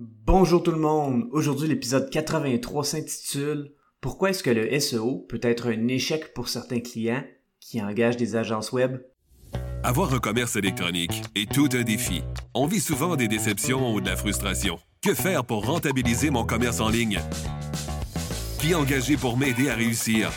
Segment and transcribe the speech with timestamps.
[0.00, 1.24] Bonjour tout le monde.
[1.32, 6.78] Aujourd'hui, l'épisode 83 s'intitule Pourquoi est-ce que le SEO peut être un échec pour certains
[6.78, 7.24] clients
[7.58, 8.98] qui engagent des agences web?
[9.82, 12.22] Avoir un commerce électronique est tout un défi.
[12.54, 14.78] On vit souvent des déceptions ou de la frustration.
[15.02, 17.18] Que faire pour rentabiliser mon commerce en ligne?
[18.60, 20.30] Qui engager pour m'aider à réussir?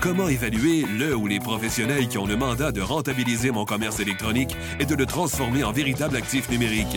[0.00, 4.56] Comment évaluer le ou les professionnels qui ont le mandat de rentabiliser mon commerce électronique
[4.80, 6.96] et de le transformer en véritable actif numérique?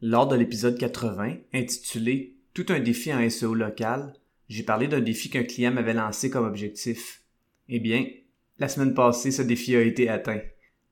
[0.00, 4.14] Lors de l'épisode 80, intitulé Tout un défi en SEO local,
[4.48, 7.24] j'ai parlé d'un défi qu'un client m'avait lancé comme objectif.
[7.68, 8.06] Eh bien,
[8.60, 10.40] la semaine passée, ce défi a été atteint.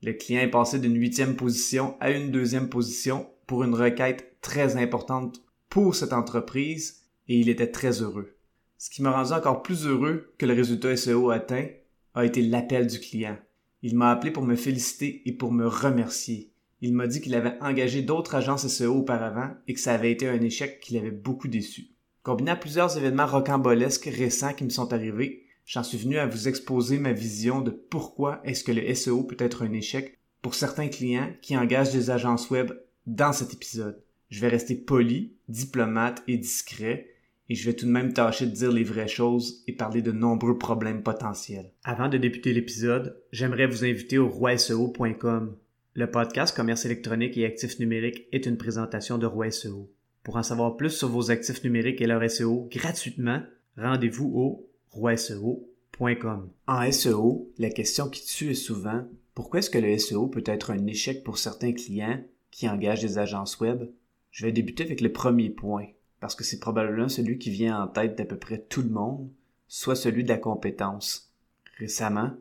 [0.03, 4.77] Le client est passé d'une huitième position à une deuxième position pour une requête très
[4.77, 8.35] importante pour cette entreprise et il était très heureux.
[8.77, 11.69] Ce qui m'a rendu encore plus heureux que le résultat SEO atteint
[12.17, 13.39] a été l'appel du client.
[13.83, 16.51] Il m'a appelé pour me féliciter et pour me remercier.
[16.81, 20.29] Il m'a dit qu'il avait engagé d'autres agences SEO auparavant et que ça avait été
[20.29, 21.89] un échec qui l'avait beaucoup déçu.
[22.23, 26.49] Combiné à plusieurs événements rocambolesques récents qui me sont arrivés, j'en suis venu à vous
[26.49, 30.89] exposer ma vision de pourquoi est-ce que le SEO peut être un échec pour certains
[30.89, 32.73] clients qui engagent des agences web
[33.07, 34.03] dans cet épisode.
[34.29, 37.11] Je vais rester poli, diplomate et discret,
[37.49, 40.13] et je vais tout de même tâcher de dire les vraies choses et parler de
[40.13, 41.73] nombreux problèmes potentiels.
[41.85, 45.57] Avant de débuter l'épisode, j'aimerais vous inviter au roiseo.com
[45.97, 49.91] le podcast Commerce électronique et actifs numériques est une présentation de Roi SEO.
[50.25, 53.41] Pour en savoir plus sur vos actifs numériques et leur SEO gratuitement,
[53.79, 56.51] rendez-vous au roiseo.com.
[56.67, 60.71] En SEO, la question qui tue est souvent pourquoi est-ce que le SEO peut être
[60.71, 63.89] un échec pour certains clients qui engagent des agences web?
[64.31, 65.87] Je vais débuter avec le premier point,
[66.21, 69.31] parce que c'est probablement celui qui vient en tête d'à peu près tout le monde,
[69.67, 71.33] soit celui de la compétence.
[71.79, 72.33] Récemment,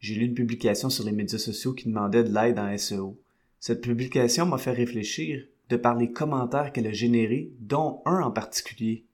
[0.00, 3.20] j'ai lu une publication sur les médias sociaux qui demandait de l'aide en SEO.
[3.58, 8.30] Cette publication m'a fait réfléchir de par les commentaires qu'elle a générés, dont un en
[8.30, 9.04] particulier.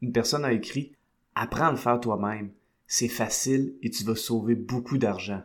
[0.00, 0.92] Une personne a écrit
[1.34, 2.50] Apprends à le faire toi-même.
[2.86, 5.42] C'est facile et tu vas sauver beaucoup d'argent.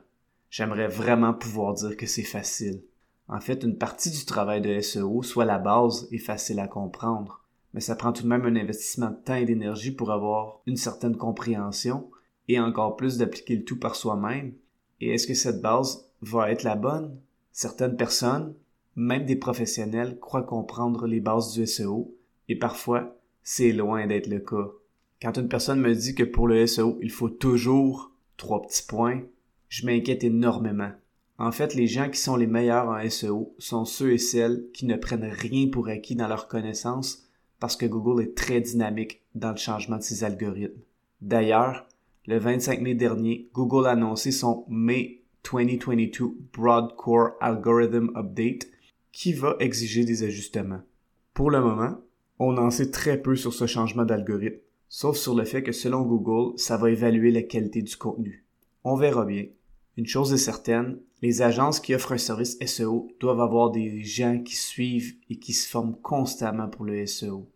[0.50, 2.82] J'aimerais vraiment pouvoir dire que c'est facile.
[3.28, 7.44] En fait, une partie du travail de SEO, soit la base, est facile à comprendre,
[7.74, 10.78] mais ça prend tout de même un investissement de temps et d'énergie pour avoir une
[10.78, 12.10] certaine compréhension
[12.48, 14.54] et encore plus d'appliquer le tout par soi-même
[15.02, 17.18] et est-ce que cette base va être la bonne?
[17.52, 18.54] Certaines personnes,
[18.96, 22.16] même des professionnels, croient comprendre les bases du SEO,
[22.48, 24.70] et parfois, c'est loin d'être le cas.
[25.22, 29.22] Quand une personne me dit que pour le SEO, il faut toujours trois petits points,
[29.70, 30.92] je m'inquiète énormément.
[31.38, 34.86] En fait, les gens qui sont les meilleurs en SEO sont ceux et celles qui
[34.86, 37.24] ne prennent rien pour acquis dans leur connaissance
[37.60, 40.82] parce que Google est très dynamique dans le changement de ses algorithmes.
[41.22, 41.88] D'ailleurs,
[42.28, 48.68] le 25 mai dernier, Google a annoncé son May 2022 Broad Core Algorithm Update
[49.12, 50.82] qui va exiger des ajustements.
[51.34, 51.98] Pour le moment,
[52.40, 54.60] on en sait très peu sur ce changement d'algorithme,
[54.90, 58.44] sauf sur le fait que selon Google, ça va évaluer la qualité du contenu.
[58.84, 59.46] On verra bien.
[59.98, 64.42] Une chose est certaine, les agences qui offrent un service SEO doivent avoir des gens
[64.44, 67.48] qui suivent et qui se forment constamment pour le SEO.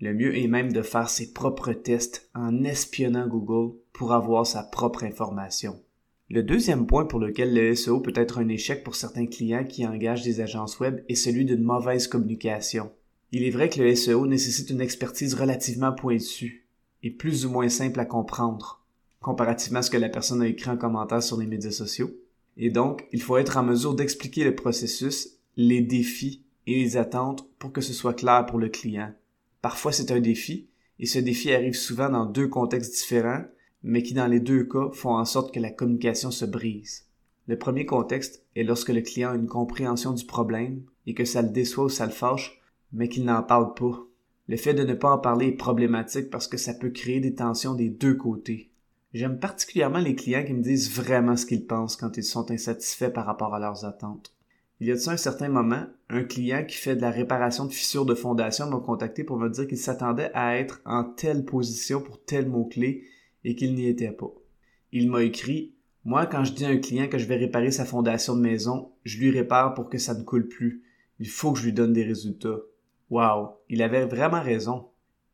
[0.00, 4.62] Le mieux est même de faire ses propres tests en espionnant Google pour avoir sa
[4.62, 5.82] propre information.
[6.30, 9.86] Le deuxième point pour lequel le SEO peut être un échec pour certains clients qui
[9.86, 12.92] engagent des agences web est celui d'une mauvaise communication.
[13.32, 16.68] Il est vrai que le SEO nécessite une expertise relativement pointue
[17.02, 18.84] et plus ou moins simple à comprendre,
[19.20, 22.10] comparativement à ce que la personne a écrit en commentaire sur les médias sociaux.
[22.56, 27.48] Et donc, il faut être en mesure d'expliquer le processus, les défis et les attentes
[27.58, 29.12] pour que ce soit clair pour le client.
[29.60, 33.44] Parfois c'est un défi, et ce défi arrive souvent dans deux contextes différents,
[33.82, 37.06] mais qui dans les deux cas font en sorte que la communication se brise.
[37.46, 41.42] Le premier contexte est lorsque le client a une compréhension du problème et que ça
[41.42, 42.60] le déçoit ou ça le fâche,
[42.92, 44.06] mais qu'il n'en parle pas.
[44.48, 47.34] Le fait de ne pas en parler est problématique parce que ça peut créer des
[47.34, 48.70] tensions des deux côtés.
[49.14, 53.10] J'aime particulièrement les clients qui me disent vraiment ce qu'ils pensent quand ils sont insatisfaits
[53.10, 54.34] par rapport à leurs attentes.
[54.80, 57.72] Il y a de un certain moment, un client qui fait de la réparation de
[57.72, 62.00] fissures de fondation m'a contacté pour me dire qu'il s'attendait à être en telle position
[62.00, 63.04] pour tel mot-clé
[63.44, 64.32] et qu'il n'y était pas.
[64.92, 67.84] Il m'a écrit Moi, quand je dis à un client que je vais réparer sa
[67.84, 70.82] fondation de maison, je lui répare pour que ça ne coule plus.
[71.18, 72.60] Il faut que je lui donne des résultats.
[73.10, 74.86] Waouh, il avait vraiment raison.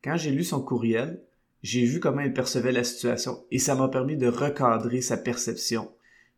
[0.02, 1.22] Quand j'ai lu son courriel,
[1.62, 5.90] j'ai vu comment il percevait la situation et ça m'a permis de recadrer sa perception.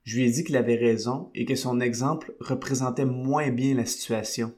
[0.06, 3.84] Je lui ai dit qu'il avait raison et que son exemple représentait moins bien la
[3.84, 4.54] situation.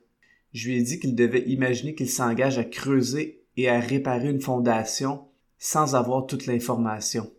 [0.52, 4.42] Je lui ai dit qu'il devait imaginer qu'il s'engage à creuser et à réparer une
[4.42, 5.22] fondation
[5.58, 7.32] sans avoir toute l'information.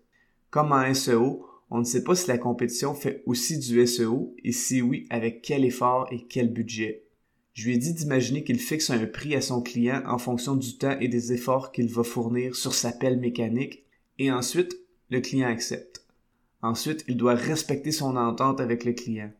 [0.49, 4.53] Comme en SEO, on ne sait pas si la compétition fait aussi du SEO et
[4.53, 7.03] si oui, avec quel effort et quel budget.
[7.53, 10.79] Je lui ai dit d'imaginer qu'il fixe un prix à son client en fonction du
[10.79, 13.83] temps et des efforts qu'il va fournir sur sa pelle mécanique
[14.17, 14.75] et ensuite,
[15.11, 16.08] le client accepte.
[16.61, 19.31] Ensuite, il doit respecter son entente avec le client.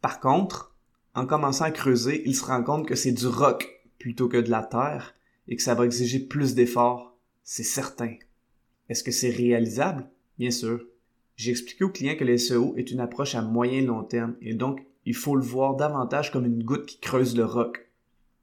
[0.00, 0.74] Par contre,
[1.14, 4.50] en commençant à creuser, il se rend compte que c'est du roc plutôt que de
[4.50, 5.14] la terre
[5.48, 7.16] et que ça va exiger plus d'efforts.
[7.42, 8.14] C'est certain.
[8.88, 10.08] Est-ce que c'est réalisable?
[10.38, 10.84] Bien sûr.
[11.36, 14.54] J'ai expliqué au client que le SEO est une approche à moyen long terme et
[14.54, 17.90] donc il faut le voir davantage comme une goutte qui creuse le roc.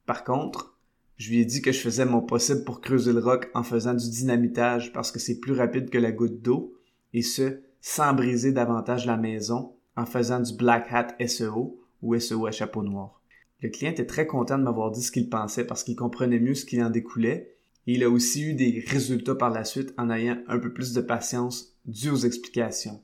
[0.06, 0.78] Par contre,
[1.18, 3.94] je lui ai dit que je faisais mon possible pour creuser le roc en faisant
[3.94, 6.76] du dynamitage parce que c'est plus rapide que la goutte d'eau
[7.14, 12.46] et ce, sans briser davantage la maison en faisant du black hat SEO ou SEO
[12.46, 13.22] à chapeau noir.
[13.62, 16.54] Le client était très content de m'avoir dit ce qu'il pensait parce qu'il comprenait mieux
[16.54, 17.56] ce qui en découlait
[17.88, 20.94] et il a aussi eu des résultats par la suite en ayant un peu plus
[20.94, 23.02] de patience dû aux explications.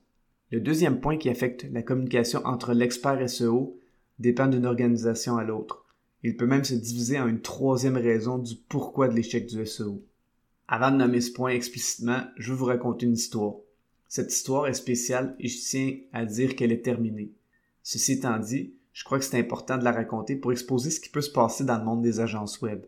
[0.51, 3.79] Le deuxième point qui affecte la communication entre l'expert SEO
[4.19, 5.85] dépend d'une organisation à l'autre.
[6.21, 10.03] Il peut même se diviser en une troisième raison du pourquoi de l'échec du SEO.
[10.67, 13.55] Avant de nommer ce point explicitement, je vais vous raconter une histoire.
[14.15, 17.31] Cette histoire est spéciale et je tiens à dire qu'elle est terminée.
[17.81, 21.09] Ceci étant dit, je crois que c'est important de la raconter pour exposer ce qui
[21.09, 22.85] peut se passer dans le monde des agences web.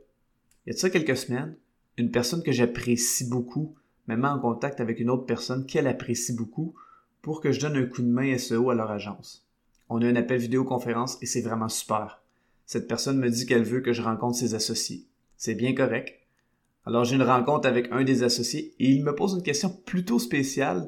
[0.66, 1.56] Il y a de ça quelques semaines,
[1.98, 3.74] une personne que j'apprécie beaucoup
[4.08, 6.76] me met en contact avec une autre personne qu'elle apprécie beaucoup
[7.24, 9.48] pour que je donne un coup de main SEO à leur agence.
[9.90, 12.22] On a un appel vidéoconférence et c'est vraiment super.
[12.68, 15.08] Cette personne me dit qu'elle veut que je rencontre ses associés.
[15.38, 16.20] C'est bien correct.
[16.86, 20.20] Alors j'ai une rencontre avec un des associés et il me pose une question plutôt
[20.20, 20.88] spéciale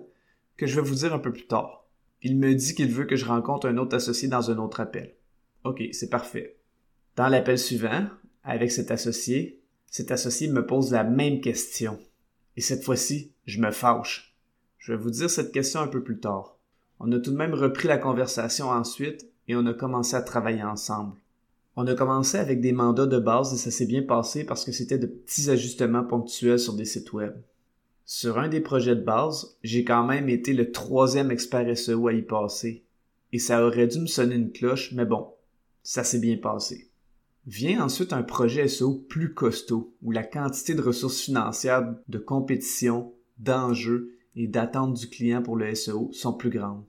[0.58, 1.86] que je vais vous dire un peu plus tard.
[2.24, 5.16] Il me dit qu'il veut que je rencontre un autre associé dans un autre appel.
[5.64, 6.58] Ok, c'est parfait.
[7.16, 8.08] Dans l'appel suivant,
[8.44, 12.00] avec cet associé, cet associé me pose la même question.
[12.56, 14.36] Et cette fois-ci, je me fâche.
[14.78, 16.58] Je vais vous dire cette question un peu plus tard.
[17.00, 20.64] On a tout de même repris la conversation ensuite et on a commencé à travailler
[20.64, 21.16] ensemble.
[21.76, 24.72] On a commencé avec des mandats de base et ça s'est bien passé parce que
[24.72, 27.36] c'était de petits ajustements ponctuels sur des sites web.
[28.10, 32.14] Sur un des projets de base, j'ai quand même été le troisième expert SEO à
[32.14, 32.86] y passer.
[33.34, 35.28] Et ça aurait dû me sonner une cloche, mais bon,
[35.84, 36.90] ça s'est bien passé.
[37.48, 43.14] Vient ensuite un projet SEO plus costaud, où la quantité de ressources financières, de compétition,
[43.40, 46.86] d'enjeux et d'attentes du client pour le SEO sont plus grandes.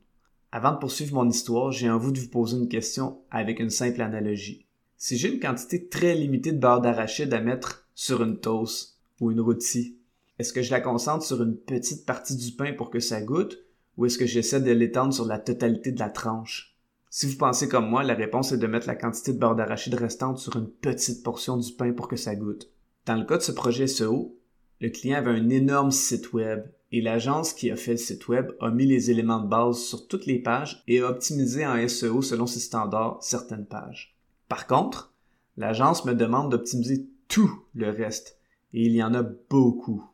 [0.53, 4.03] Avant de poursuivre mon histoire, j'ai envie de vous poser une question avec une simple
[4.03, 4.67] analogie.
[4.97, 9.33] Si j'ai une quantité très limitée de beurre d'arachide à mettre sur une toast ou
[9.33, 9.98] une rôtie,
[10.39, 13.59] est-ce que je la concentre sur une petite partie du pain pour que ça goûte
[13.97, 16.77] ou est-ce que j'essaie de l'étendre sur la totalité de la tranche?
[17.11, 19.95] Si vous pensez comme moi, la réponse est de mettre la quantité de beurre d'arachide
[19.95, 22.71] restante sur une petite portion du pain pour que ça goûte.
[23.07, 24.39] Dans le cas de ce projet SEO,
[24.81, 28.53] le client avait un énorme site web et l'agence qui a fait le site web
[28.61, 32.23] a mis les éléments de base sur toutes les pages et a optimisé en SEO
[32.23, 34.17] selon ses standards certaines pages.
[34.49, 35.13] Par contre,
[35.57, 38.39] l'agence me demande d'optimiser tout le reste
[38.73, 40.05] et il y en a beaucoup.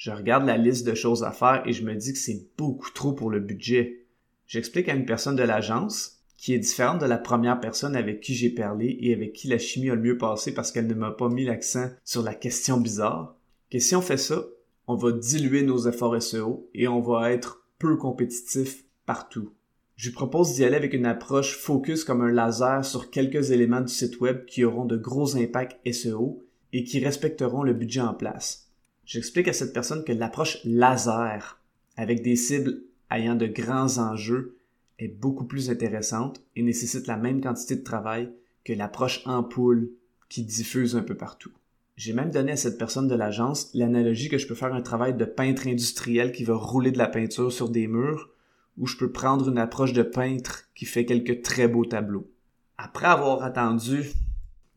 [0.00, 2.90] Je regarde la liste de choses à faire et je me dis que c'est beaucoup
[2.90, 4.06] trop pour le budget.
[4.46, 8.34] J'explique à une personne de l'agence qui est différente de la première personne avec qui
[8.34, 11.10] j'ai parlé et avec qui la chimie a le mieux passé parce qu'elle ne m'a
[11.10, 13.36] pas mis l'accent sur la question bizarre,
[13.70, 14.42] que si on fait ça,
[14.86, 19.52] on va diluer nos efforts SEO et on va être peu compétitif partout.
[19.96, 23.82] Je lui propose d'y aller avec une approche focus comme un laser sur quelques éléments
[23.82, 28.14] du site web qui auront de gros impacts SEO et qui respecteront le budget en
[28.14, 28.69] place.
[29.10, 31.58] J'explique à cette personne que l'approche laser,
[31.96, 34.56] avec des cibles ayant de grands enjeux,
[35.00, 38.30] est beaucoup plus intéressante et nécessite la même quantité de travail
[38.62, 39.90] que l'approche ampoule
[40.28, 41.50] qui diffuse un peu partout.
[41.96, 45.14] J'ai même donné à cette personne de l'agence l'analogie que je peux faire un travail
[45.14, 48.30] de peintre industriel qui va rouler de la peinture sur des murs
[48.78, 52.30] ou je peux prendre une approche de peintre qui fait quelques très beaux tableaux.
[52.78, 54.12] Après avoir attendu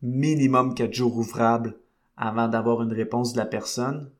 [0.02, 1.76] minimum quatre jours ouvrables
[2.16, 4.10] avant d'avoir une réponse de la personne,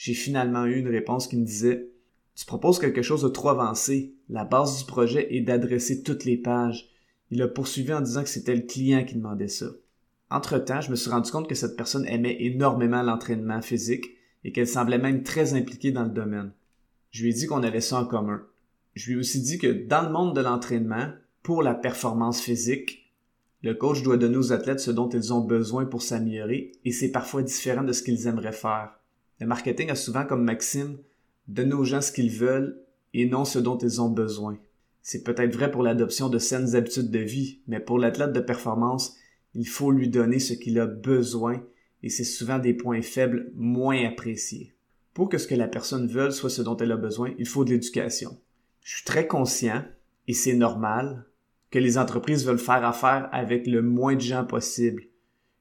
[0.00, 1.90] j'ai finalement eu une réponse qui me disait
[2.34, 4.14] tu proposes quelque chose de trop avancé.
[4.30, 6.88] La base du projet est d'adresser toutes les pages.
[7.30, 9.66] Il a poursuivi en disant que c'était le client qui demandait ça.
[10.30, 14.06] Entre-temps, je me suis rendu compte que cette personne aimait énormément l'entraînement physique
[14.42, 16.52] et qu'elle semblait même très impliquée dans le domaine.
[17.10, 18.40] Je lui ai dit qu'on avait ça en commun.
[18.94, 21.10] Je lui ai aussi dit que dans le monde de l'entraînement,
[21.42, 23.12] pour la performance physique,
[23.62, 27.12] le coach doit donner aux athlètes ce dont ils ont besoin pour s'améliorer et c'est
[27.12, 28.94] parfois différent de ce qu'ils aimeraient faire.
[29.40, 30.98] Le marketing a souvent comme maxime
[31.48, 32.80] donner aux gens ce qu'ils veulent
[33.14, 34.58] et non ce dont ils ont besoin.
[35.02, 39.16] C'est peut-être vrai pour l'adoption de saines habitudes de vie, mais pour l'athlète de performance,
[39.54, 41.64] il faut lui donner ce qu'il a besoin
[42.02, 44.74] et c'est souvent des points faibles moins appréciés.
[45.14, 47.64] Pour que ce que la personne veut soit ce dont elle a besoin, il faut
[47.64, 48.38] de l'éducation.
[48.82, 49.84] Je suis très conscient,
[50.28, 51.26] et c'est normal,
[51.70, 55.04] que les entreprises veulent faire affaire avec le moins de gens possible.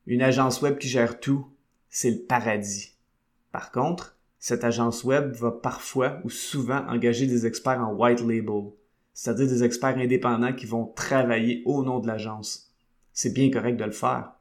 [0.05, 1.47] Une agence web qui gère tout,
[1.89, 2.98] c'est le paradis.
[3.51, 8.71] Par contre, cette agence web va parfois ou souvent engager des experts en white label,
[9.13, 12.71] c'est-à-dire des experts indépendants qui vont travailler au nom de l'agence.
[13.11, 14.31] C'est bien correct de le faire.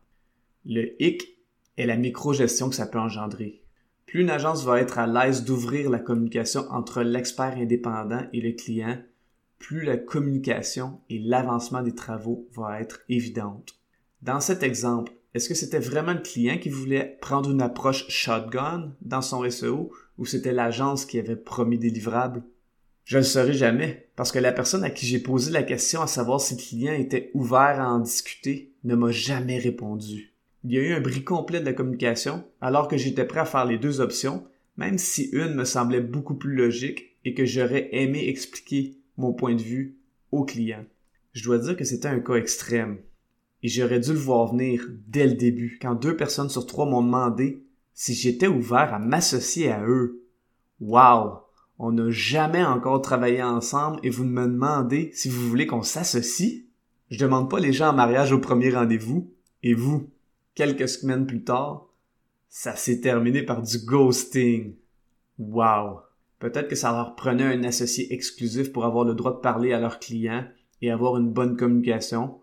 [0.65, 1.39] Le hic
[1.77, 3.63] est la micro-gestion que ça peut engendrer.
[4.07, 8.53] Plus une agence va être à l'aise d'ouvrir la communication entre l'expert indépendant et le
[8.53, 8.99] client,
[9.59, 13.75] plus la communication et l'avancement des travaux vont être évidentes.
[14.23, 18.95] Dans cet exemple, est-ce que c'était vraiment le client qui voulait prendre une approche shotgun
[19.03, 22.43] dans son SEO ou c'était l'agence qui avait promis des livrables?
[23.05, 26.03] Je ne le saurai jamais, parce que la personne à qui j'ai posé la question
[26.03, 30.35] à savoir si le client était ouvert à en discuter ne m'a jamais répondu.
[30.65, 33.45] Il y a eu un bris complet de la communication, alors que j'étais prêt à
[33.45, 34.45] faire les deux options,
[34.77, 39.55] même si une me semblait beaucoup plus logique et que j'aurais aimé expliquer mon point
[39.55, 39.97] de vue
[40.33, 40.85] au client.
[41.33, 42.99] Je dois dire que c'était un cas extrême.
[43.63, 47.03] Et j'aurais dû le voir venir dès le début, quand deux personnes sur trois m'ont
[47.03, 50.25] demandé si j'étais ouvert à m'associer à eux.
[50.81, 51.41] Wow!
[51.81, 56.65] On n'a jamais encore travaillé ensemble et vous me demandez si vous voulez qu'on s'associe?
[57.11, 59.33] Je demande pas les gens en mariage au premier rendez-vous.
[59.63, 60.11] Et vous?
[60.55, 61.87] Quelques semaines plus tard,
[62.49, 64.75] ça s'est terminé par du ghosting.
[65.39, 66.01] Wow!
[66.39, 69.81] Peut-être que ça leur prenait un associé exclusif pour avoir le droit de parler à
[69.81, 70.45] leurs clients
[70.81, 72.39] et avoir une bonne communication,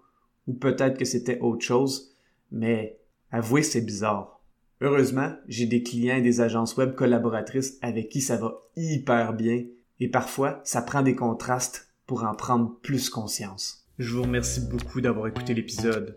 [0.47, 2.15] ou peut-être que c'était autre chose,
[2.51, 2.99] mais
[3.31, 4.41] avouez c'est bizarre.
[4.81, 9.63] Heureusement, j'ai des clients et des agences web collaboratrices avec qui ça va hyper bien,
[9.99, 13.85] et parfois ça prend des contrastes pour en prendre plus conscience.
[13.97, 16.15] Je vous remercie beaucoup d'avoir écouté l'épisode.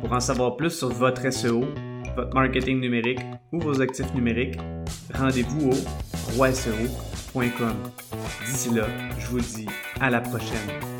[0.00, 1.64] Pour en savoir plus sur votre SEO,
[2.14, 3.20] votre marketing numérique
[3.52, 4.58] ou vos actifs numériques,
[5.14, 7.76] rendez-vous au roiseo.com.
[8.46, 8.86] D'ici là,
[9.18, 9.66] je vous dis
[10.00, 10.93] à la prochaine.